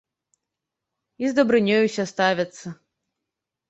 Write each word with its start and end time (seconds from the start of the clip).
І 1.25 1.31
з 1.33 1.37
дабрынёй 1.43 1.81
усе 1.91 2.03
ставяцца. 2.17 2.67